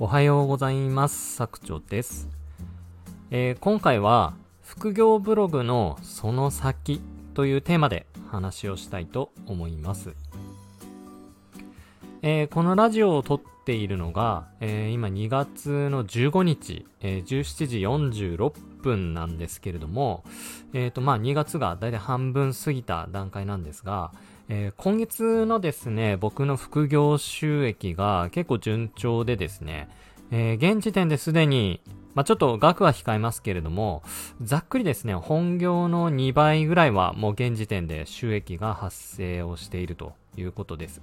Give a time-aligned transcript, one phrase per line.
[0.00, 1.34] おはようございます。
[1.34, 2.28] 作長です、
[3.32, 4.32] えー、今回は
[4.62, 7.00] 副業ブログのその先
[7.34, 10.14] というテーマで話をしたいと思います、
[12.22, 20.22] えー、このラジオを撮っているのが、えー、今2月の15日、え17時46分なんですけれども、
[20.74, 24.12] えっ、とまあ2月がだいたい半分過ぎた段階なんですが、
[24.50, 29.88] えー、今月のですね、僕の副業収益が結構順調でですね、
[30.30, 31.82] えー、現時点ですでに、
[32.14, 34.02] まあ、ちょっと額は控えますけれども、
[34.40, 41.02] ざっくりですね、本業の2倍ぐらいはもう現時点で収益が発生をしているということです。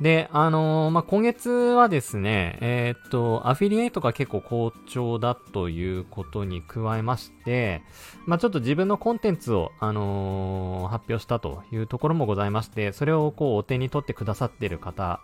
[0.00, 7.82] で、あのー、まあ、今月はですね、えー、っと、アフィリエイトが結構好調だということに加えまして、
[8.24, 15.20] まあ、ちょっと自分のコンテンツを、あのー、発表したというところもございまして、それをこう、お手に取ってくださっている方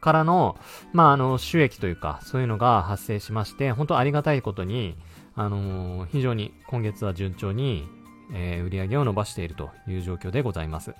[0.00, 0.58] からの、
[0.92, 4.96] まあ、あの、収益というか、そういうのが発生しまして、本当ありがたいことに、
[5.34, 7.88] あの非常に今月は順調に、
[8.34, 10.94] えー、売り上げを伸ばしているという状況でございます。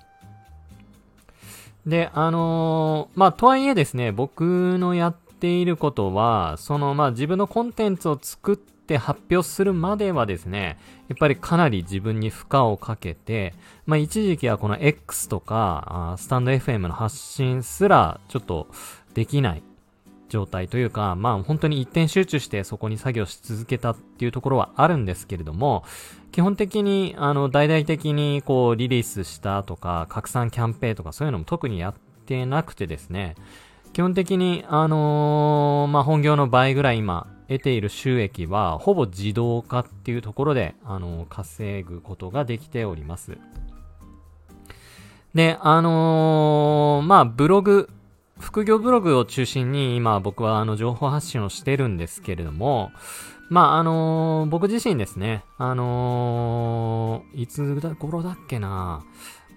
[1.85, 13.53] で、あのー、まあ、とはいえですね、僕のやっていることは、その、まあ、自分のコンテンツを作って発表するまではですね、やっぱりかなり自分に負荷をかけて、
[13.85, 18.67] まあ、一時期はこの X とか、スタンド FM の発信すら、ちょっと
[19.13, 19.63] できない
[20.31, 25.83] 状態というか、まあ本当に一点集中してそこに作業し続けたっていうところはあるんですけれども、
[26.31, 31.93] 基本的に、あの、大々的にこうリリースしたとか、拡散キャンペーンとかそういうのも特にやっ
[32.25, 33.35] てなくてですね、
[33.93, 43.37] 基本的に、あのー、まあ、本業の倍ぐらい今得ている収益は、ほぼ自動化っていうところで、あのー、稼ぐことができております。
[45.33, 47.89] で、あのー、まあ、ブログ
[48.41, 52.91] 副業ブログを中心に今僕はあの情報発信をしてるんですけれども、
[53.51, 59.03] まあ、あのー、僕自身ですね、あのー、いつ頃だっけな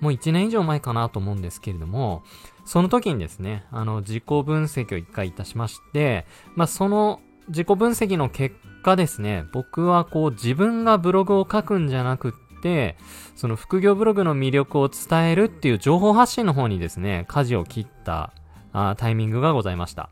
[0.01, 2.25] もう1年以上前かなと思うんですけれども、
[2.65, 12.97] その時にですね、あの、自己分析を一回いたしまして、まあ、その自己分析の結果ですね、僕はこう自分がブログを書くんじゃなくって、
[13.37, 18.33] その副業ブログの魅力を伝えるっていう情報発信の方にですね、舵を切った
[18.73, 20.11] あタイミングがございました。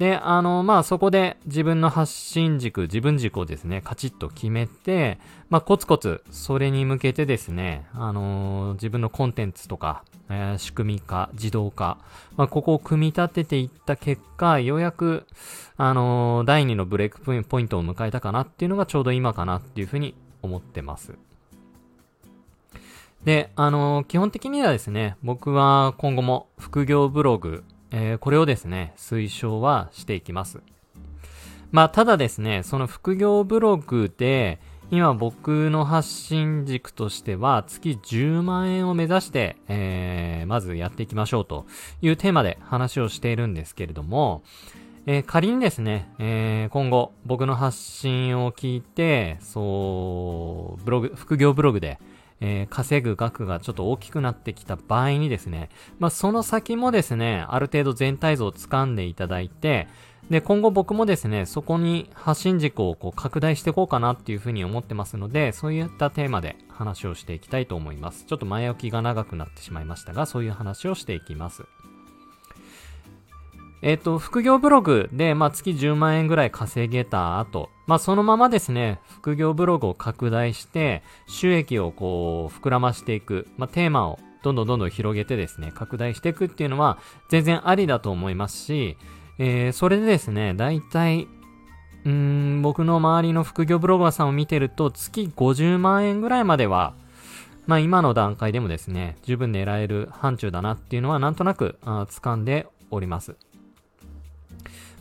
[0.00, 5.18] で、あの、まあ、そこで自分の発信軸、自分軸をですね、カチッと決めて、
[5.50, 11.98] まあ、コツコツ、それに向けてですね、あのー、自分のコンテンツとか、えー、仕組み化、自動化、
[12.38, 15.26] まあ、ここを組み立てていった結果、ようやく、
[15.76, 21.12] あのー、第2のブレイクポイントを迎えたかなっていうのがちょうど今かなっていうふうに思ってます。
[23.22, 30.60] で、あのー、基本的にはですね、僕は今後も副業ブログ、えー、これをですね、推奨はしていきます。
[31.72, 41.64] まあ、ただですね、その副業ブログで、今僕の発信軸としては月10万円を目指して、えー、まずやっていきましょうと
[42.02, 44.42] いうテーマで話をしているんですけれども、
[45.06, 52.00] えー、仮にですね、えー、今後僕の発信を聞いて、そう、ブログ、副業ブログで、
[52.40, 55.68] えー、稼ぐ額がちょっと大きくなってきた場合にですね、
[55.98, 59.88] まあ、その先もですね、ある程度全体像を掴んでいただいて、
[60.30, 68.24] で、今後僕もですね、そこに発信軸をこう拡大していこうかなっていうふうに思ってますので、そういったテーマで話をしていきたいと思います。
[68.26, 71.64] ちょっと前置きが長くなってしまいましたが、そういう話をしていきます。
[73.82, 86.98] えっ、ー、と、副業ブログで、まあ、月10万円ぐらい稼げた後、まあ、そのままですね、副業ブログを拡大して、収益をこう、膨らましていく、まあ、テーマをどんどんどんどん広げてですね、拡大していくっていうのは、
[87.30, 88.98] 全然ありだと思いますし、
[89.38, 91.26] えー、それでですね、だいたい、
[92.04, 96.94] うーん、僕の周りの副業ブロガーさんを見てると、月50万円ぐらいまでは、
[97.66, 103.36] まあ今の段階でもですね、十分狙える範疇だなっていうのはなんとなく掴んでおります。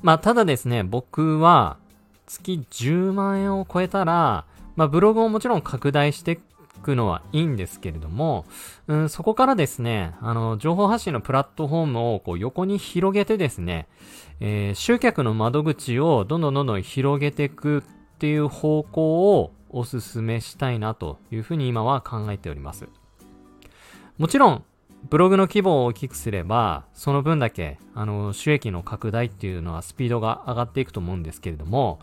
[0.02, 1.78] まあ、ただですね、僕は
[2.26, 6.38] 月10万円を超えたら、まあ、ブログをもちろん拡大してい
[6.82, 8.46] くのはいいんですけれども、
[8.88, 13.88] うん、そこからですね、あの、情報発信のプラットフォームをこう横に広げてですね、
[14.40, 17.82] えー、集客の窓口をどんどんどんどん広げていくっ
[18.20, 22.88] ていう方向をお勧めしたいなというふうに今は考えております。
[24.18, 24.64] もちろん、
[25.10, 32.00] ブログの規模を大きくすれば、その分だけ、あの、収益の拡大っていうのはスピードが上がっていくと思うんですけれども、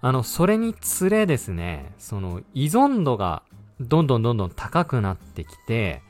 [0.00, 3.42] あの、それにつれですね、その、依存度が
[3.80, 6.02] どんどんどんどん高くなってきて、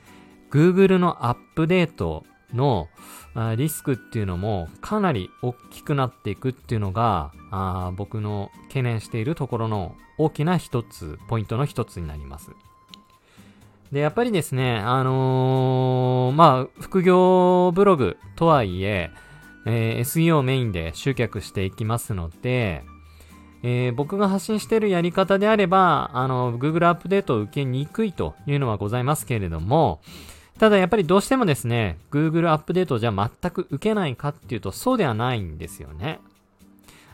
[0.51, 2.25] Google のアップデート
[2.55, 2.89] の
[3.57, 12.51] リスクっていうのもかなり大きくなっていくっていうのがあ僕の懸念しているところの大きな一つ、ポイントの一つになります。
[13.93, 19.11] で、やっぱりですね、あのー、まあ、副業ブログとはいえ、
[19.65, 22.85] えー、SEO メインで集客していきますので、
[23.63, 30.01] えー、僕が発信しているやり方であれば、あの、Google アップデートを受けにくいというのはございますけれども、
[30.59, 36.21] ただやっぱりどうしてもですね、Google アップデートじゃ全く受けないかっていうとそうではないんですよね。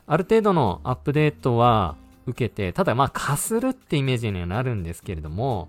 [0.06, 1.96] ある程度のアップデートは
[2.26, 5.68] 受けて、ただまあかするってイメージにはなるんですけれども、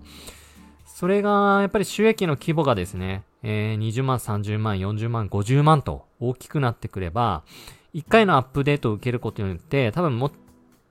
[0.96, 7.42] それがやっぱり収益の規模がですね、えー、20万、30万、40万、50万と大きくなってくれば、
[7.92, 10.30] 1回のアップデートを受けることによって、多分も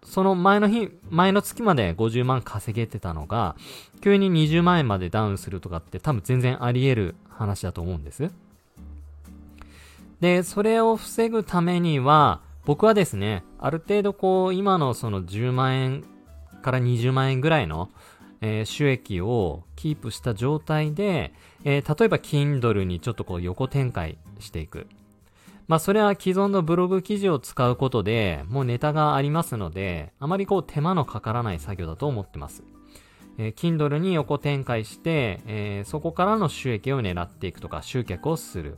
[0.04, 3.56] その前の日、前の月まで50万稼げてたのが、
[4.00, 8.30] 急に20万円までダウンするとかって多分全然あり得る話だと思うんです。
[10.20, 16.04] で、それを防ぐためには、僕はですね、ある程度こう、今のその10万円
[16.62, 17.90] から20万円ぐらいの、
[18.42, 21.34] えー、収益をキープした状態で、
[21.64, 24.88] えー、例えば Kindle にちょっとこう横展開していく。
[25.68, 32.64] まあそれは既存のブログ記事を使うことで、もうネタがありますので、あまりこう手間のかからない作業だと思ってます。
[33.38, 38.78] えー、Kindle に横展開して、えー、そこからの収益を狙っていくとか、集客をする。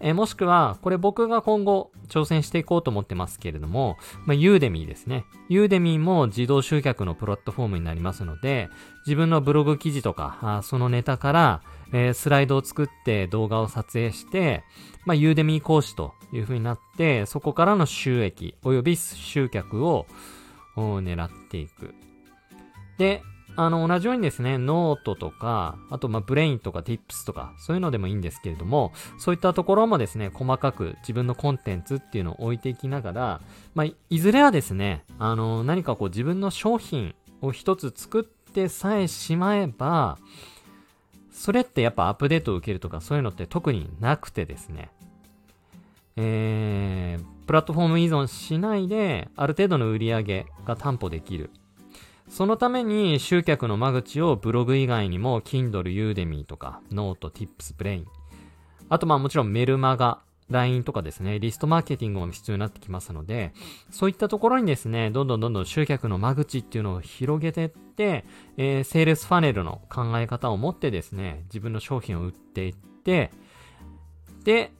[0.00, 3.96] えー、もしくは、これ僕が今後挑戦していこうと思ってますけれども、
[4.26, 5.24] まあ、ユーデミーですね。
[5.48, 8.68] ユーデミーも自動集客のプラットフォームになりますので、
[9.06, 11.62] 自分のブログ記事とか、あそのネタから、
[11.92, 14.64] えー、スライドを作って動画を撮影して、
[15.04, 20.06] まあ、 Udemy 講師という風になって、そこからの収益及び集客を
[20.76, 21.94] 狙っていく。
[22.98, 23.22] で、
[23.56, 33.40] あの、同じようにですね、ノートとか、あと、ま、 Brain とか Tips とか、そういうのでもいいんですけれども、そういったところもですね、細かく自分のコンテンツっていうのを置いていきながら、
[33.74, 40.18] まあ、いずれはですね、あの、何かこう自分の商品を一つ作ってさえしまえば、
[41.32, 44.90] それってやっぱアップデートを受けるとかそういうのって特になくてですね、
[46.16, 51.50] えー、プラットフォーム依存しないで、ある程度の売り上げが担保できる。
[52.28, 58.04] そのために集客の間口をブログ以外にも Kindle、Udemy とか Note、Tips、Brain。
[58.88, 63.52] あとまあもちろんメルマガ、LINE とかですね、リストマーケティングも必要になってきますので、
[63.90, 68.24] そういったところにですね、どんどんどんどん集客の間口っていうのを広げていって、
[68.56, 73.32] えー、セールスファネルの考え方を持ってですね、自分の商品を売っていって、
[74.44, 74.72] で、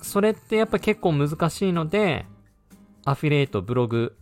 [0.00, 2.26] それってやっぱ結構難しいので、
[3.04, 4.16] アフィリエイト、ブログ、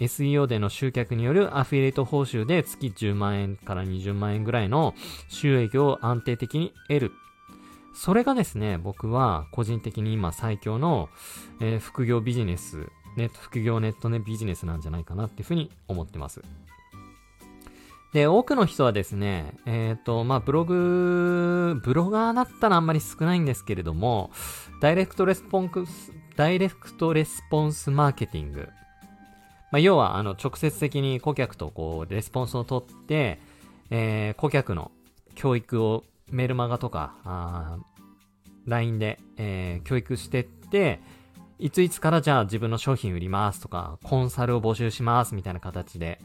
[0.00, 4.94] SEO での集客によるアフィリエイト報酬で月10万円から20万円ぐらいの
[5.28, 7.12] 収益を安定的に得る。
[7.94, 11.08] それがですね、僕は個人的に今最強の、
[11.60, 16.42] えー、副業ビジネス、ネット、副業ネットねビジネスなんじゃないかなっていうふうに思ってます。
[18.12, 24.30] で、多くの人はですね、えっ、ー、と、まあ、ブログ、ブロガーだったらあんまり少ないんですけれども、
[24.80, 28.68] ダイレクトレスポンス、ダイレクトレスポンスマーケティング。
[29.76, 33.38] まあ、要は、あの、直接的に顧客とこう、レスポンスを取って、
[33.90, 34.90] えー、顧客の
[35.34, 37.78] 教育をメルマガとか、
[38.64, 41.02] LINE で、えー、教育してって、
[41.58, 46.22] いついつからじゃあ自分の商品売りますとか、コンサルを募集しますみたいな形で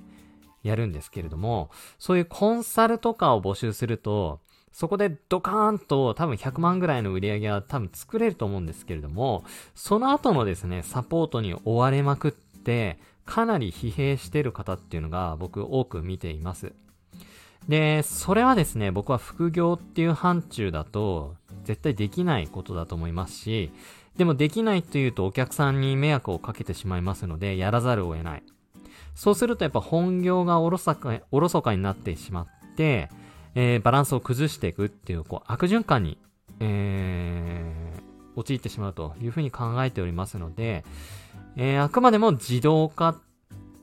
[0.63, 4.39] やるんですけれども、そういうコンサルとかを募集すると、
[4.71, 9.43] そこでドカーンと多分100万ぐらいの売り上げは多分作れると思うんですけれども、
[9.75, 16.73] その後のですね、サポートに追われまくって、かなり疲弊してる方っていうのが僕多く見ています。
[17.67, 23.71] で、それはですね、僕は副業っていう範疇だと絶対できないことだと思いますし、
[24.17, 28.43] でもできないというとお客さんに迷惑をかけてしまいますので、やらざるを得ない。
[29.15, 33.09] そうするとやっぱ本業がおろそか、おろそかになってしまって、
[33.55, 36.17] えー、バランスを崩していくっていう、こう、悪循環に、
[36.59, 40.85] えー、陥ってしまうというふうに考えておりますので、
[41.57, 43.15] えー、あくまでも自動化っ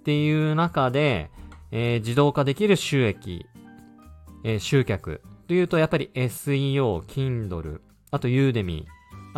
[0.05, 1.31] ていう中で、
[1.71, 3.47] えー、自動化できる収益、
[4.45, 8.85] えー、集客というと、やっぱり SEO、Kindle、あと Udemy、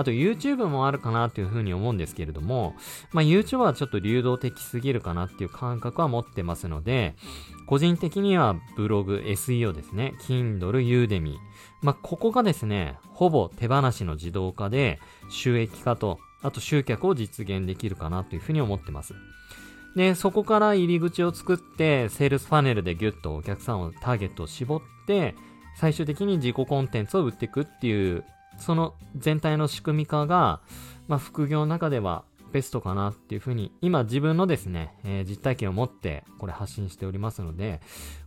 [0.00, 2.74] あと YouTube もあるかなっていうふうに思うんですけれども、
[3.12, 7.16] まあ YouTube はちょっと流動的すぎるかなっていう感覚は持ってますので、
[7.66, 11.36] 個人的にはブログ、SEO ですね、Kindle、Udemy。
[11.82, 19.14] まあここがですね、ほぼ手放しの自動化で収益化と、あと集客を実現できるかなというふうに思ってます。
[19.96, 25.34] で、そこから入り口を作って、セールスパネルでギュッとお客さんをターゲットを絞って、
[25.76, 28.24] 最終的に自己コンテンツを売っていくっていう
[28.60, 30.60] その全体の仕組み化が、
[31.08, 37.80] まあ、副業の中ではベストかなっていうふうに、今自分のですね、えー、実体験を持ってこれ発信しておりますので、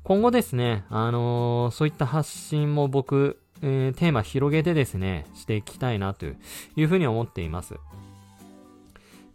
[0.04, 6.36] 今後ですね、あのー、そういった発信も僕、えー、テーマ広げてですね、していきたいなとい
[6.84, 7.76] うふうに思っています。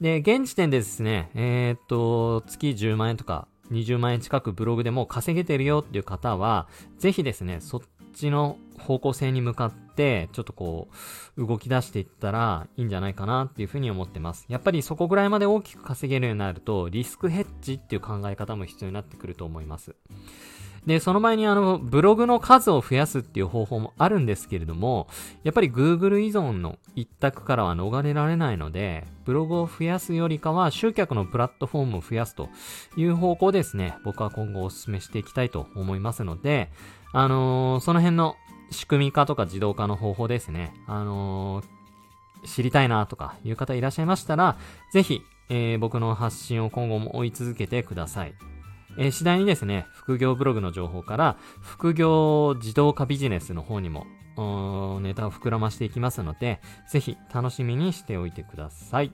[0.00, 7.80] で、現時点でですね、え、っと、月10万円とか20万円近くブログでも稼げてるよっていう方は、ぜひですね、そっ
[8.18, 10.88] ちの方向性に向かって、ちょっとこ
[11.37, 14.46] う、動き出していったらいいんじゃないかなっていうふうに思ってます。
[14.48, 19.94] やっぱりそこぐらいまで大きく稼げるようになると、リスクヘッジっていう考え方も必要になってくると思います。
[20.88, 25.07] で、その前にあの、ブログの数を増やすっていう方法もあるんですけれども、
[25.45, 32.49] やっぱり Google 依存の一択からは逃れられないので、ブログを増やすよりかは集客のプラットフォームを増やすと
[32.97, 36.71] いう方向ですね、僕は今後お勧めしていきたいと思いますので、
[37.12, 38.37] あのー、その辺の
[38.71, 40.73] 仕組み化とか自動化の方法ですね。
[40.87, 44.57] あのー、知りたいなとかいう方いらっしゃいましたら、
[44.90, 48.33] ぜひ、えー、僕の発信を今後も追い続けてください。
[48.98, 54.06] えー、次第にですね、副業ブログの情報から、副業自動化ビジネスの方にも、
[55.00, 59.12] ネタを膨らましていきますので、ぜひ楽しみにしておいてください。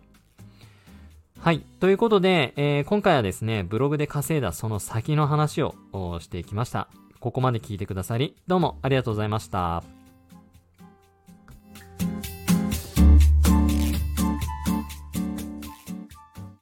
[1.39, 1.61] はい。
[1.81, 5.75] ということで、えー、今回はですね、ブログで稼いだその先の話を
[6.21, 6.89] していきました。
[7.21, 10.04] ここまで聞いてくださり、どうもありがとうございました。